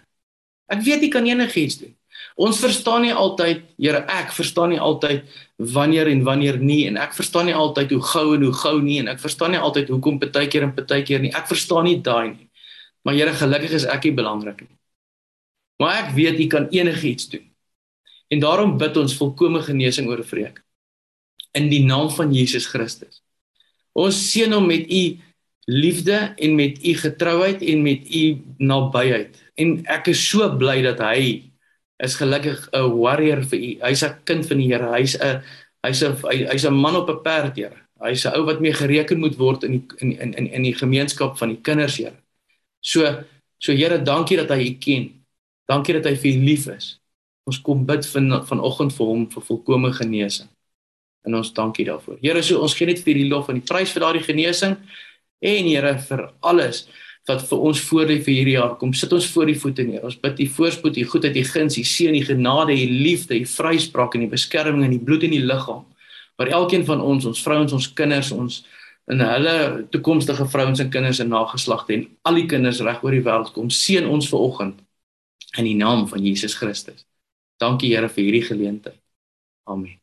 [0.70, 1.95] Ek weet U kan enigiets doen.
[2.36, 5.24] Ons verstaan nie altyd, Here, ek verstaan nie altyd
[5.58, 8.99] wanneer en wanneer nie en ek verstaan nie altyd hoe gou en hoe gou nie
[9.01, 11.32] en ek verstaan nie altyd hoekom partykeer en partykeer nie.
[11.36, 12.49] Ek verstaan nie daai nie.
[13.08, 14.74] Maar Here, gelukkig is ek nie belangrik nie.
[15.78, 17.51] Maar ek weet U kan enigiets doen.
[18.28, 20.65] En daarom bid ons volkomme genesing oor vreek.
[21.55, 23.21] in die naam van Jesus Christus.
[23.95, 25.03] Ons seën hom met u
[25.71, 28.23] liefde en met u getrouheid en met u
[28.59, 29.39] nabyheid.
[29.57, 31.47] En ek is so bly dat hy
[32.03, 33.71] is gelukkig 'n warrior vir u.
[33.88, 34.91] Hy's 'n kind van die Here.
[34.91, 35.41] Hy's 'n
[35.84, 36.15] hy's 'n
[36.51, 37.80] hy's 'n man op 'n perd, Here.
[38.03, 41.38] Hy's 'n ou wat mee gereken moet word in die in in in die gemeenskap
[41.38, 42.15] van die kinders, Here.
[42.82, 43.23] So
[43.57, 45.24] so Here, dankie dat hy u ken.
[45.70, 46.95] Dankie dat hy vir u lief is.
[47.49, 50.49] Ons kom bid van vanoggend vir hom vir volkomme genesing.
[51.26, 52.20] En ons dankie daarvoor.
[52.22, 54.78] Here, so ons gee net vir die lof en die prys vir daardie genesing
[55.45, 56.86] en Here vir alles
[57.26, 58.76] wat vir ons voor lê vir hierdie jaar.
[58.78, 60.03] Kom sit ons voor die voete neer.
[60.05, 63.49] Ons bid U voorspoed, U goedheid, U guns, U seën, U genade, U liefde, U
[63.49, 65.82] vryspraak en U beskerming in die bloed en die liggaam.
[66.38, 68.61] Vir elkeen van ons, ons vrouens, ons kinders, ons
[69.05, 73.26] en hulle toekomstige vrouens en kinders en nageslagte en al die kinders reg oor die
[73.26, 74.80] wêreld kom seën ons ver oggend
[75.58, 77.06] in die naam van Jesus Christus.
[77.62, 78.99] Dankie Here vir hierdie geleentheid.
[79.66, 79.99] Amen.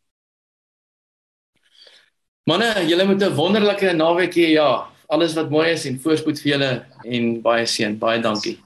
[2.44, 4.48] Manne, julle moet 'n wonderlike naweek hê.
[4.58, 7.98] Ja, alles wat mooi is en voorspoed vir julle en baie seën.
[7.98, 8.58] Baie dankie.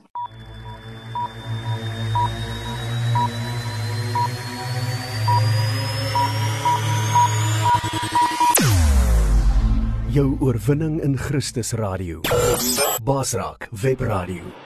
[10.17, 12.21] Jou oorwinning in Christus radio.
[13.05, 14.66] Basraak webradio.